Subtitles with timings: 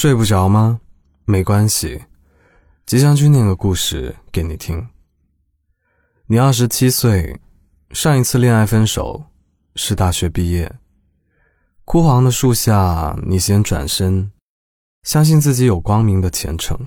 [0.00, 0.80] 睡不着吗？
[1.24, 2.04] 没关系，
[2.86, 4.90] 吉祥君念个故事给你听。
[6.28, 7.40] 你二十七岁，
[7.90, 9.24] 上一次恋爱分手
[9.74, 10.72] 是大学毕业。
[11.84, 14.30] 枯黄的树下，你先转身，
[15.02, 16.78] 相信自己有光明的前程。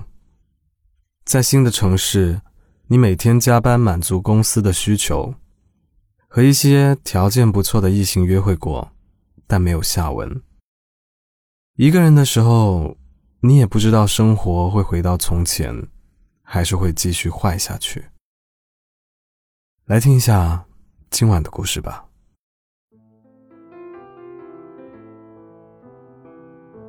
[1.26, 2.40] 在新的城市，
[2.86, 5.34] 你每天加班满足公司的需求，
[6.28, 8.92] 和一些条件不错的异性约会过，
[9.46, 10.42] 但没有下文。
[11.76, 12.96] 一个人的时候。
[13.44, 15.74] 你也不知道生活会回到从前，
[16.44, 18.04] 还是会继续坏下去。
[19.86, 20.64] 来听一下
[21.10, 22.04] 今晚的故事吧。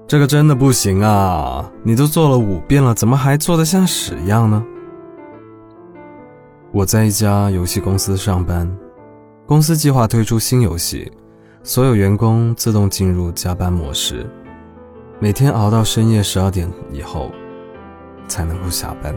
[0.08, 1.71] 这个真的不行啊！
[1.84, 4.63] 你都做了五遍了，怎么还做的像屎一样呢？
[6.72, 8.72] 我在一家游戏公司上班，
[9.47, 11.11] 公司计划推出新游戏，
[11.63, 14.30] 所有员工自动进入加班模式。
[15.20, 17.31] 每天熬到深夜十二点以后，
[18.27, 19.16] 才能够下班。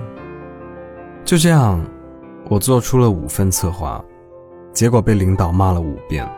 [1.25, 1.85] 就这样，
[2.49, 4.05] 我做出了五份策划，
[4.73, 6.29] 结果被领导骂了五遍。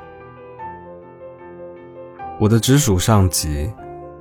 [2.41, 3.71] 我的直属上级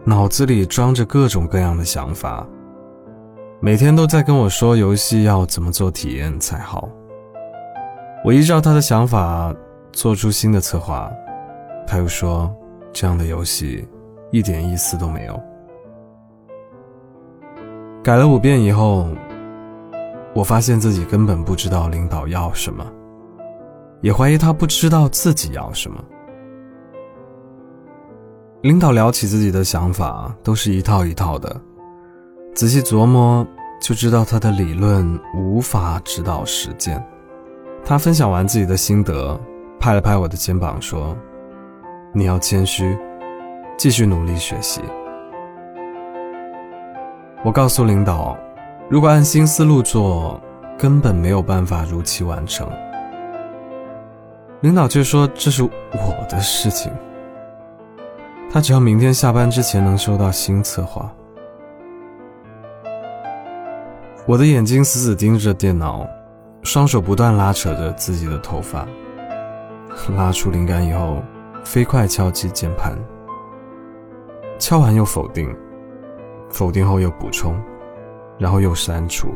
[0.04, 2.46] 脑子里装着各种各样的想法，
[3.62, 6.90] 每天都在跟我说游戏要怎么做体验才好。
[8.26, 9.56] 我依照他的想法
[9.94, 11.10] 做出新的策划，
[11.86, 12.54] 他又说
[12.92, 13.88] 这样的游戏。
[14.32, 15.40] 一点意思都没有。
[18.04, 19.08] 改了五遍以后，
[20.34, 22.86] 我发现自己根本不知道领导要什么，
[24.02, 26.04] 也怀疑他不知道自己要什么。
[28.62, 31.56] 领导聊起自己的想法，都是一套一套的，
[32.54, 33.46] 仔细琢磨
[33.82, 37.02] 就知道他的理论无法指导实践。
[37.86, 39.40] 他分享完自己的心得，
[39.80, 41.16] 拍了拍我的肩膀说
[42.14, 42.98] ：“你要谦虚。”
[43.78, 44.82] 继续努力学习。
[47.44, 48.36] 我告诉领导，
[48.90, 50.42] 如果按新思路做，
[50.78, 52.68] 根本没有办法如期完成。
[54.62, 56.92] 领导却说这是我的事情，
[58.52, 61.12] 他只要明天下班之前能收到新策划。
[64.26, 66.06] 我的眼睛死死盯着电脑，
[66.64, 68.86] 双手不断拉扯着自己的头发，
[70.18, 71.22] 拉出灵感以后，
[71.64, 72.98] 飞快敲击键盘。
[74.60, 75.56] 敲完又否定，
[76.50, 77.56] 否定后又补充，
[78.40, 79.30] 然后又删除，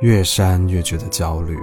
[0.00, 1.56] 越删越觉得焦虑。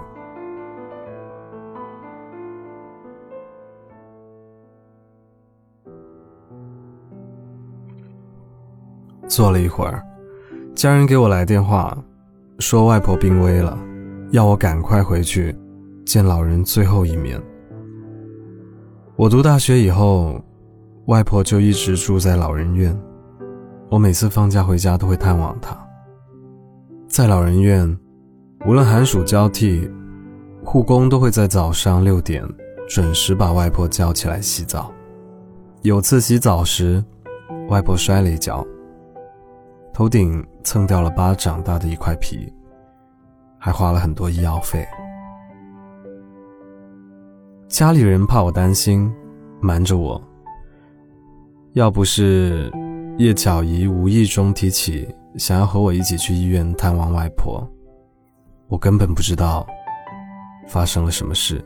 [9.28, 10.02] 坐了一会儿，
[10.74, 11.98] 家人给我来电话，
[12.60, 13.78] 说外婆病危了，
[14.32, 15.56] 要我赶快回去
[16.06, 17.42] 见老人最后一面。
[19.18, 20.42] 我读大学以后。
[21.08, 22.98] 外婆就一直住在老人院，
[23.90, 25.76] 我每次放假回家都会探望她。
[27.08, 27.98] 在老人院，
[28.68, 29.90] 无论寒暑交替，
[30.64, 32.48] 护工都会在早上六点
[32.88, 34.92] 准时把外婆叫起来洗澡。
[35.82, 37.04] 有次洗澡时，
[37.68, 38.66] 外婆摔了一跤，
[39.92, 42.54] 头顶蹭掉了巴掌大的一块皮，
[43.58, 44.88] 还花了很多医药费。
[47.68, 49.12] 家里人怕我担心，
[49.60, 50.22] 瞒着我。
[51.74, 52.70] 要不是
[53.18, 57.66] 叶巧怡无意中提起想要和我一起去医院探望外婆，
[58.68, 59.66] 我根本不知道
[60.68, 61.64] 发生了什么事。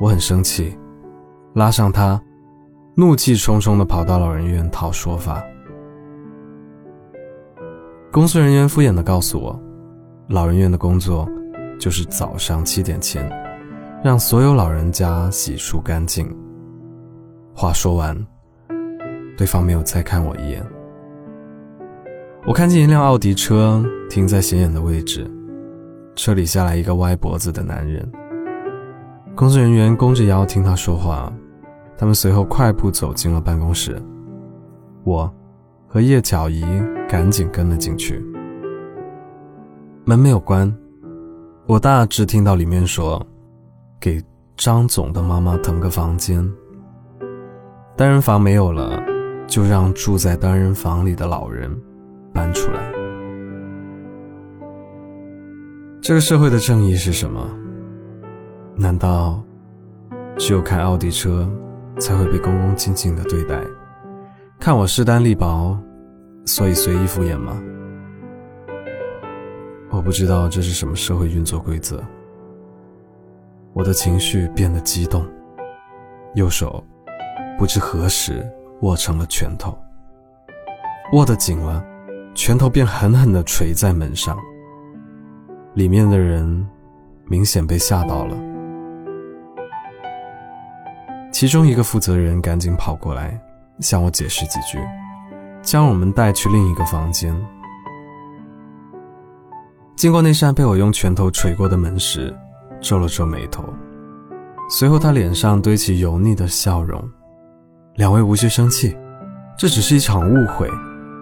[0.00, 0.74] 我很生气，
[1.52, 2.18] 拉上她，
[2.94, 5.44] 怒气冲冲地跑到老人院讨说法。
[8.10, 9.60] 工作人员敷衍地告诉我，
[10.28, 11.28] 老人院的工作
[11.78, 13.30] 就是早上七点前
[14.02, 16.34] 让所有老人家洗漱干净。
[17.56, 18.14] 话说完，
[19.36, 20.60] 对方没有再看我一眼。
[22.44, 25.24] 我看见一辆奥迪车停在显眼的位置，
[26.16, 28.06] 车里下来一个歪脖子的男人。
[29.36, 31.32] 工作人员弓着腰听他说话，
[31.96, 34.02] 他们随后快步走进了办公室。
[35.04, 35.32] 我
[35.86, 36.64] 和叶巧怡
[37.08, 38.20] 赶紧跟了进去。
[40.04, 40.76] 门没有关，
[41.66, 43.24] 我大致听到里面说
[44.00, 44.20] ：“给
[44.56, 46.46] 张总的妈妈腾个房间。”
[47.96, 49.00] 单人房没有了，
[49.46, 51.70] 就让住在单人房里的老人
[52.32, 52.92] 搬出来。
[56.00, 57.48] 这个社会的正义是什么？
[58.74, 59.40] 难道
[60.36, 61.48] 只有开奥迪车
[62.00, 63.60] 才会被恭恭敬敬的对待？
[64.58, 65.78] 看我势单力薄，
[66.44, 67.62] 所以随意敷衍吗？
[69.90, 72.02] 我不知道这是什么社会运作规则。
[73.72, 75.24] 我的情绪变得激动，
[76.34, 76.84] 右手。
[77.58, 78.44] 不知何时
[78.82, 79.76] 握成了拳头。
[81.12, 81.84] 握得紧了，
[82.34, 84.36] 拳头便狠狠地捶在门上。
[85.74, 86.66] 里面的人
[87.26, 88.36] 明显被吓到了，
[91.32, 93.38] 其中一个负责人赶紧跑过来
[93.80, 94.78] 向我解释几句，
[95.62, 97.34] 将我们带去另一个房间。
[99.96, 102.34] 经过那扇被我用拳头捶过的门时，
[102.80, 103.64] 皱了皱眉头，
[104.68, 107.02] 随后他脸上堆起油腻的笑容
[107.96, 108.96] ：“两位无需生气，
[109.56, 110.68] 这只是一场误会，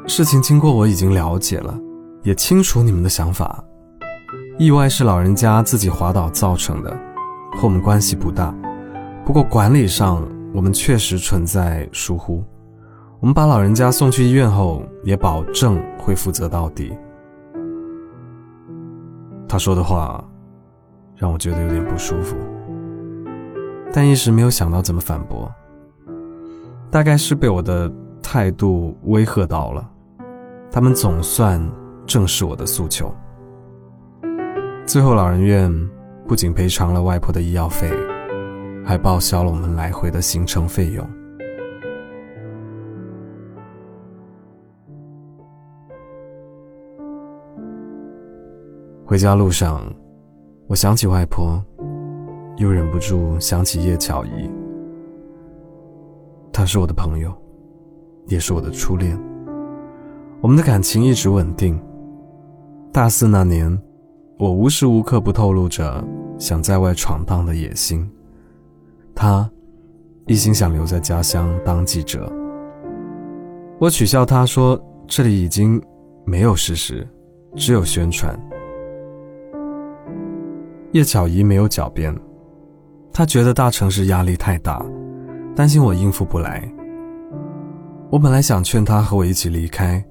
[0.07, 1.79] 事情经过我已经了解了，
[2.23, 3.63] 也清楚你们的想法。”
[4.59, 6.91] 意外是老人家自己滑倒造成的，
[7.57, 8.55] 和我们关系不大。
[9.23, 12.43] 不过管理上我们确实存在疏忽。
[13.21, 16.91] 我们把老人家送去医院后，也保证会负责到底。
[19.47, 20.25] 他说的话
[21.17, 22.35] 让我觉得有点不舒服，
[23.93, 25.53] 但一时没有想到怎么反驳。
[26.93, 27.91] 大概是被我的
[28.23, 29.91] 态度威吓到了，
[30.71, 31.59] 他们总算
[32.07, 33.11] 正视我的诉求。
[34.85, 35.73] 最后，老人院
[36.29, 37.91] 不仅赔偿了外婆的医药费，
[38.85, 41.09] 还报销了我们来回的行程费用。
[49.07, 49.81] 回家路上，
[50.67, 51.65] 我想起外婆，
[52.59, 54.62] 又忍不住想起叶巧仪。
[56.53, 57.33] 他是我的朋友，
[58.27, 59.19] 也是我的初恋。
[60.41, 61.81] 我们的感情一直稳定。
[62.93, 63.81] 大四那年。
[64.39, 66.05] 我无时无刻不透露着
[66.37, 68.11] 想在外闯荡的野心，
[69.15, 69.49] 他
[70.27, 72.29] 一心想留在家乡当记者。
[73.79, 75.81] 我取笑他说：“这里已经
[76.25, 77.07] 没有事实，
[77.55, 78.37] 只有宣传。”
[80.91, 82.13] 叶巧怡没有狡辩，
[83.13, 84.85] 她觉得大城市压力太大，
[85.55, 86.67] 担心我应付不来。
[88.11, 90.05] 我本来想劝她和我一起离开，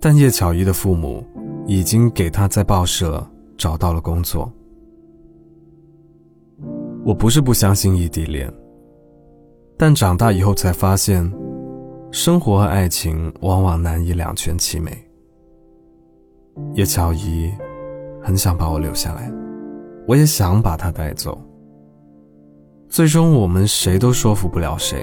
[0.00, 1.24] 但叶巧怡的父母
[1.66, 3.24] 已经给她在报社。
[3.58, 4.52] 找到了工作。
[7.04, 8.52] 我不是不相信异地恋，
[9.78, 11.32] 但长大以后才发现，
[12.10, 14.90] 生活和爱情往往难以两全其美。
[16.74, 17.52] 叶巧怡
[18.20, 19.30] 很想把我留下来，
[20.08, 21.40] 我也想把她带走。
[22.92, 25.02] 最终我们谁都说服不了谁。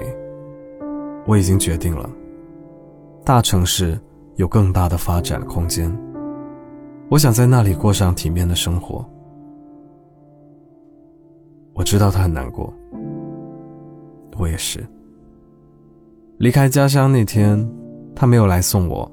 [1.26, 2.08] 我已经决定了，
[3.24, 3.98] 大城市
[4.36, 5.92] 有更大的发展空间。
[7.10, 9.04] 我想在那里过上体面的生活。
[11.74, 12.72] 我知道他很难过，
[14.38, 14.86] 我也是。
[16.38, 17.68] 离开家乡那天，
[18.14, 19.10] 他没有来送我，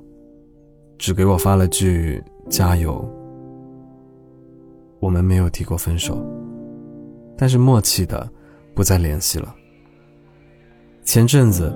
[1.00, 3.04] 只给我发了句“加油”。
[5.02, 6.24] 我们没有提过分手，
[7.36, 8.30] 但是默契的
[8.78, 9.56] 不再联系了。
[11.04, 11.74] 前阵子，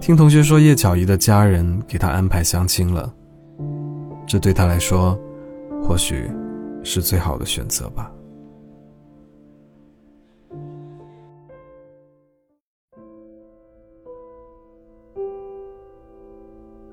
[0.00, 3.12] 听同学说叶巧怡的家人给他安排相亲了，
[4.24, 5.18] 这对他来说。
[5.86, 6.30] 或许
[6.82, 8.10] 是最好的选择吧。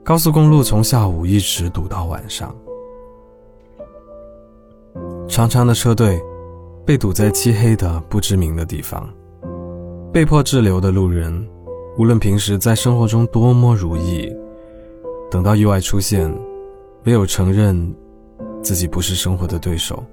[0.04, 2.54] 高速公路从下午一直堵到晚上，
[5.30, 6.22] 长长的车队
[6.86, 9.10] 被堵在漆黑的不知名的地方，
[10.13, 11.48] 被迫滞留的路人，
[11.98, 14.30] 无论平时在生活中多么如意，
[15.30, 16.30] 等到意外出现，
[17.06, 17.94] 唯有承认。
[18.63, 20.03] 自己不是生活的对手，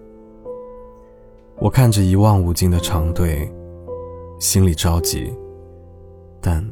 [1.59, 3.47] 我看着一望无尽的长队，
[4.38, 5.31] 心里着急，
[6.40, 6.67] 但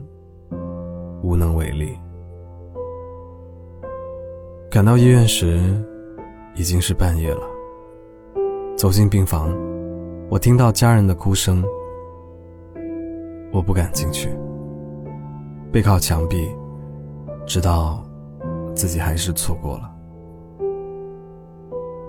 [1.22, 1.90] 无能为力。
[4.70, 5.60] 赶到医院时，
[6.54, 7.42] 已经是半夜了。
[8.74, 9.54] 走进病房，
[10.30, 11.62] 我听到家人的哭声，
[13.52, 14.28] 我不敢进去，
[15.72, 16.48] 背靠墙壁，
[17.46, 18.04] 直到
[18.74, 19.90] 自己还是错过了。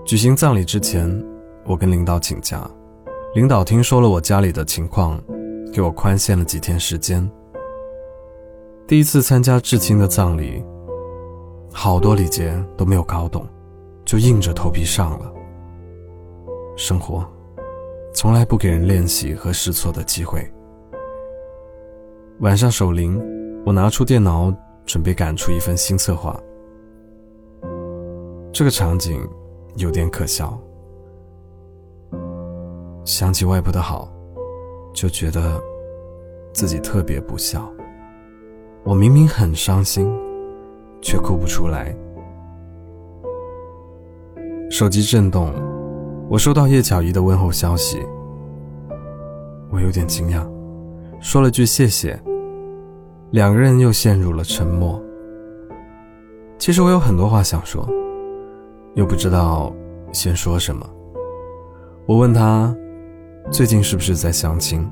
[0.04, 1.08] 举行葬礼之前，
[1.64, 2.68] 我跟领导请假。
[3.34, 5.20] 领导听说了我家里的情况，
[5.72, 7.30] 给我宽限了几天时间。
[8.86, 10.64] 第一次参加至亲的葬礼，
[11.70, 13.46] 好多礼节都没有搞懂，
[14.04, 15.30] 就硬着头皮上了。
[16.74, 17.22] 生活
[18.14, 20.50] 从来不给人练习和试错的机会。
[22.40, 23.20] 晚上守灵，
[23.64, 24.54] 我拿出电脑
[24.86, 26.38] 准备赶出一份新策划。
[28.52, 29.20] 这个场景。
[29.76, 30.58] 有点可笑。
[33.04, 34.12] 想起外婆的好，
[34.92, 35.60] 就觉得
[36.52, 37.70] 自己特别不孝。
[38.82, 40.10] 我明明很伤心，
[41.00, 41.94] 却哭不出来。
[44.68, 45.54] 手机震动，
[46.28, 48.04] 我收到叶巧怡的问候消息。
[49.70, 50.44] 我有点惊讶，
[51.20, 52.18] 说了句谢谢。
[53.30, 55.02] 两个人又陷入了沉默。
[56.58, 57.86] 其实我有很多话想说，
[58.94, 59.72] 又不知道
[60.12, 60.88] 先说什么。
[62.06, 62.74] 我问他
[63.50, 64.88] 最近是不是在相亲，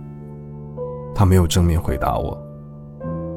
[1.14, 2.37] 他没有正面回答我，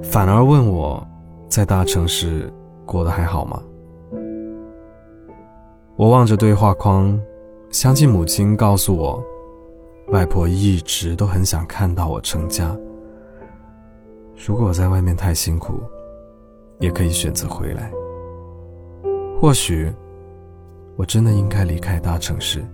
[0.01, 1.05] 反而问我
[1.47, 2.51] 在大城市
[2.85, 3.61] 过得还好吗？
[5.95, 7.17] 我望着对话框，
[7.69, 9.23] 想起母亲告诉我，
[10.11, 12.75] 外婆一直都很想看到我成家。
[14.35, 15.79] 如果我在外面太辛苦，
[16.79, 17.91] 也可以选择回来。
[19.39, 19.93] 或许，
[20.95, 22.65] 我真的应该离开大城市。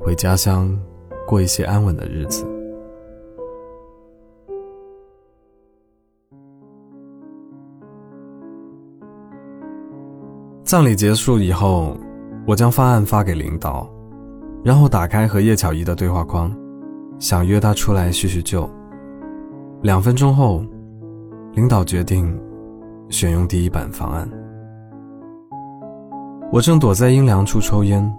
[0.00, 0.76] 回家乡，
[1.26, 2.44] 过一些安稳的日子。
[10.64, 11.96] 葬礼结束以后，
[12.46, 13.88] 我将方案发给领导，
[14.68, 16.54] 然后打开和叶巧怡的对话框，
[17.18, 18.68] 想约她出来叙叙旧。
[19.80, 20.62] 两分钟后，
[21.54, 22.38] 领导决定
[23.08, 24.28] 选用第一版方案。
[26.52, 28.14] 我正躲在阴凉处抽烟。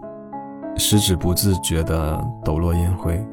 [0.75, 3.23] 食指不自觉地抖落烟灰，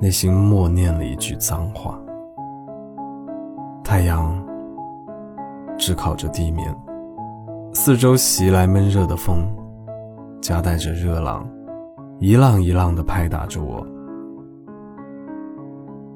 [0.00, 1.96] 内心默念了一句脏话。
[3.84, 4.34] 太阳
[5.78, 6.74] 炙烤着地面，
[7.72, 9.46] 四周袭来闷热的风，
[10.40, 11.46] 夹带着热浪，
[12.24, 13.86] 一浪一浪的拍打着我。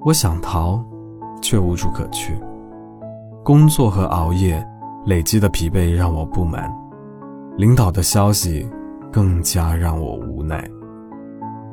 [0.01, 0.83] 我想逃，
[1.43, 2.35] 却无处可去。
[3.45, 4.67] 工作和熬夜
[5.05, 6.67] 累积的疲惫让我不满，
[7.59, 8.67] 领导的消息。
[9.11, 10.63] 更加让我无奈。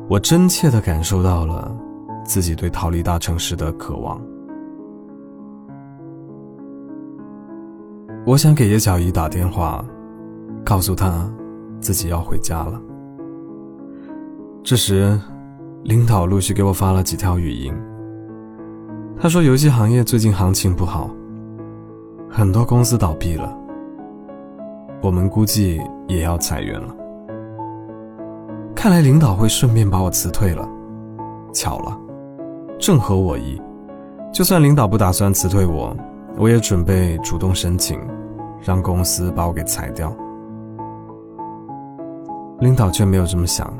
[0.09, 1.75] 我真切的感受到了
[2.23, 4.19] 自己对逃离大城市的渴望。
[8.25, 9.83] 我想给叶小姨打电话，
[10.63, 11.29] 告诉她
[11.81, 12.81] 自己要回家了。
[14.65, 15.15] 这时，
[15.83, 17.71] 领导陆续给我发了几条语音。
[19.15, 21.07] 他说，游戏行业最近行情不好，
[22.31, 23.55] 很多公司倒闭了，
[25.03, 26.95] 我们估计也要裁员了。
[28.75, 30.67] 看来领导会顺便把我辞退了，
[31.53, 31.95] 巧了，
[32.79, 33.61] 正合我意。
[34.33, 35.95] 就算领导不打算辞退我，
[36.39, 37.99] 我也准备主动申请，
[38.63, 40.11] 让公司把我给裁掉。
[42.61, 43.71] 领导却没有这么想，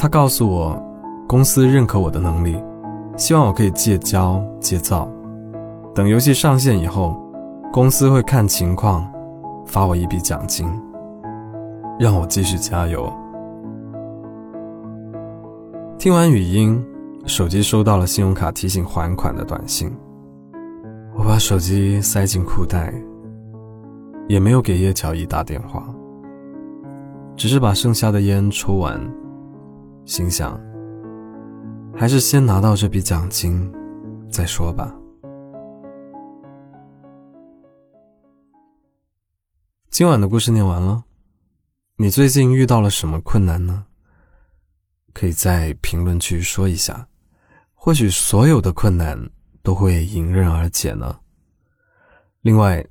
[0.00, 0.82] 他告诉我，
[1.28, 2.56] 公司认可我的能力，
[3.18, 5.06] 希望我可以戒骄戒躁，
[5.94, 7.22] 等游戏上线以后，
[7.70, 9.06] 公司会看情况，
[9.66, 10.66] 发我一笔奖金，
[11.98, 13.12] 让我继续加油。
[15.98, 16.82] 听完语音，
[17.26, 19.92] 手机收到了信用卡提醒还款的短信。
[21.14, 22.90] 我把手机塞进裤袋，
[24.28, 25.86] 也没有给叶乔伊打电话，
[27.36, 28.98] 只是把剩下的烟抽完，
[30.04, 30.60] 心想，
[31.94, 33.72] 还是先拿到这笔奖金
[34.30, 34.94] 再说吧。
[39.90, 41.04] 今晚的故事念完了，
[41.96, 43.86] 你最近遇到了什么困难呢？
[45.12, 47.06] 可以在评论区说一下，
[47.74, 49.30] 或许所有的困难
[49.62, 51.20] 都会迎刃而解呢。
[52.40, 52.84] 另外，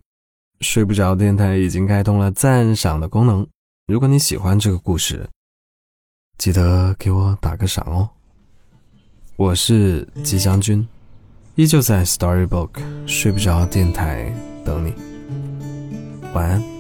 [0.61, 3.47] 睡不着电台已经开通了赞赏的功能，
[3.87, 5.27] 如果你喜欢这个故事，
[6.39, 8.09] 记得给我打个赏哦。
[9.35, 10.87] 我是吉祥君，
[11.55, 12.69] 依旧在 Storybook
[13.05, 14.93] 睡不着电台等你，
[16.33, 16.78] 晚安。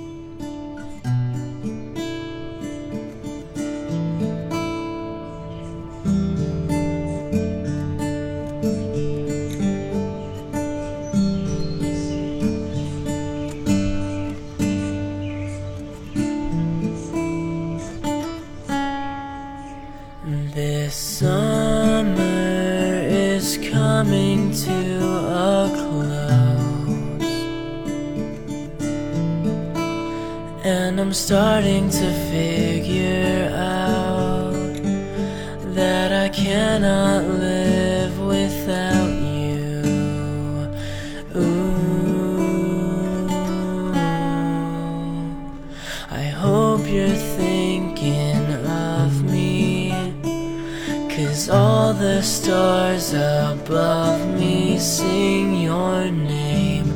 [53.69, 56.91] Above me sing your name.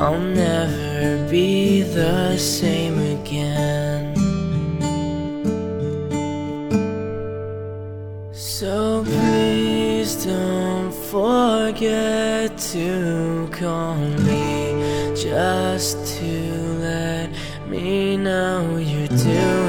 [0.00, 4.14] I'll never be the same again.
[8.32, 16.32] So please don't forget to call me just to
[16.80, 17.28] let
[17.68, 19.63] me know you're doing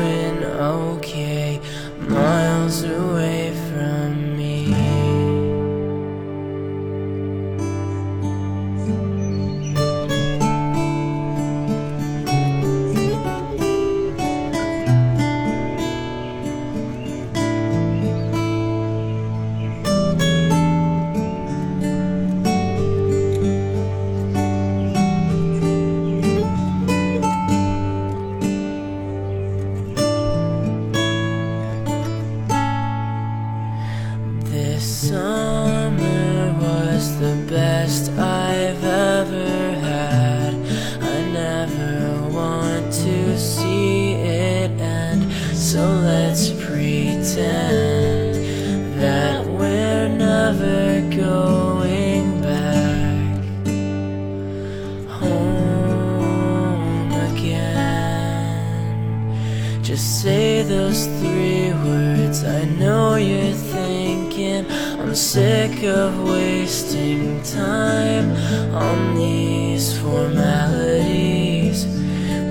[59.95, 62.43] Just say those three words.
[62.43, 68.29] I know you're thinking I'm sick of wasting time
[68.75, 71.85] on these formalities.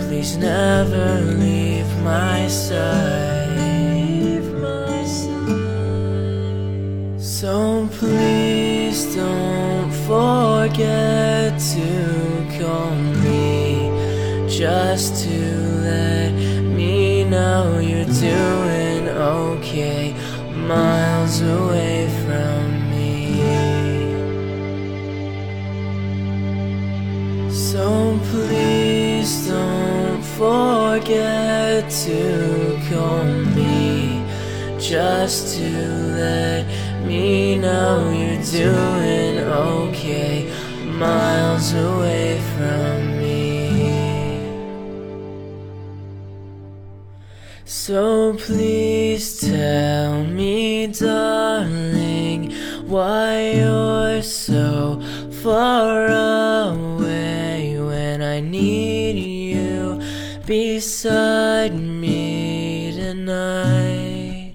[0.07, 3.35] Please never leave my side.
[7.19, 11.89] So please don't forget to
[12.59, 13.45] call me
[14.49, 15.24] just
[18.25, 20.15] doing okay
[20.55, 23.11] miles away from me.
[27.51, 32.21] So please don't forget to
[32.89, 33.25] call
[33.57, 34.25] me
[34.79, 35.69] just to
[36.23, 36.65] let
[37.07, 39.39] me know you're doing
[39.69, 40.51] okay
[40.99, 43.04] miles away from me.
[47.87, 52.51] So please tell me, darling,
[52.87, 55.03] why you're so
[55.43, 60.01] far away when I need you
[60.47, 64.55] beside me tonight.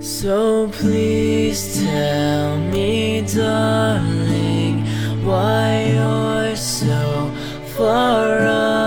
[0.00, 4.86] So please tell me, darling,
[5.26, 7.32] why you're so
[7.74, 8.77] far away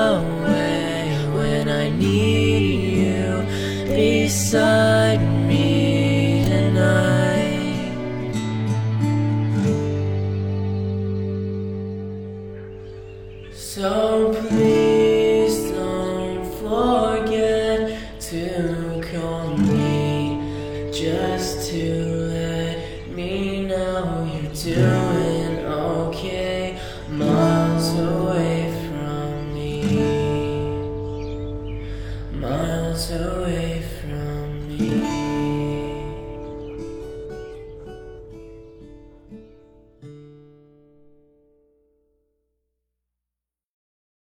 [13.74, 14.71] So please.